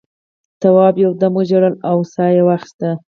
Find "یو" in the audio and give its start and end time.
1.03-1.11